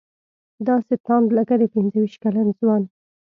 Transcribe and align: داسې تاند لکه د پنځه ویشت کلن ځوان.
داسې 0.67 0.93
تاند 1.05 1.27
لکه 1.37 1.55
د 1.61 1.63
پنځه 1.73 1.97
ویشت 2.01 2.19
کلن 2.23 2.47
ځوان. 2.59 2.83